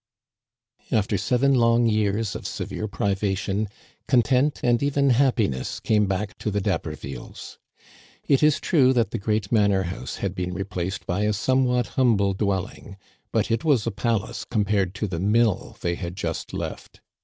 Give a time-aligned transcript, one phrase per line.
[0.91, 3.69] After seven long years of severe privation,
[4.07, 7.59] content and even happiness came back to the D'Habervilles.
[8.23, 12.33] It is true that the great manor house had been replaced by a somewhat humble
[12.33, 12.97] dwelling;
[13.31, 16.99] but it was a palace compared to the mill they had just left.